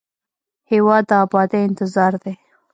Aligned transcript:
هېواد 0.71 1.03
د 1.09 1.11
ابادۍ 1.23 1.61
انتظار 1.67 2.13
دی. 2.23 2.33